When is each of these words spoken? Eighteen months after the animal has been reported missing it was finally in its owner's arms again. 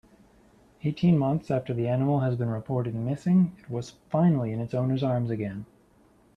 Eighteen 0.83 1.15
months 1.19 1.51
after 1.51 1.75
the 1.75 1.87
animal 1.87 2.21
has 2.21 2.35
been 2.35 2.49
reported 2.49 2.95
missing 2.95 3.55
it 3.59 3.69
was 3.69 3.97
finally 4.09 4.51
in 4.51 4.59
its 4.59 4.73
owner's 4.73 5.03
arms 5.03 5.29
again. 5.29 5.67